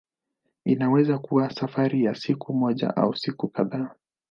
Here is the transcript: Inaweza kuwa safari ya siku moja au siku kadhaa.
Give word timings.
Inaweza 0.65 1.17
kuwa 1.19 1.49
safari 1.51 2.03
ya 2.03 2.15
siku 2.15 2.53
moja 2.53 2.95
au 2.95 3.15
siku 3.15 3.47
kadhaa. 3.47 3.95